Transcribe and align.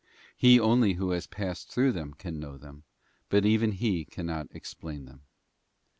He 0.35 0.59
only 0.59 0.93
who 0.93 1.11
has 1.11 1.27
passed 1.27 1.69
through 1.69 1.91
them 1.91 2.15
can 2.15 2.39
know 2.39 2.57
them, 2.57 2.85
but 3.29 3.45
even 3.45 3.73
he 3.73 4.03
cannot 4.03 4.47
explain 4.49 5.05
them. 5.05 5.27